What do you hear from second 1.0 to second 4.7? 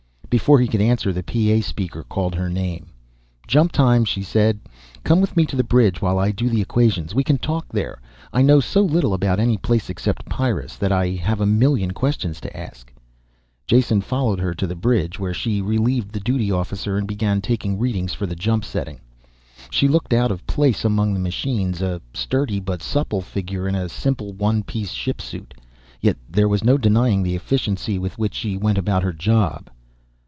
the PA speaker called her name. "Jump time," she said.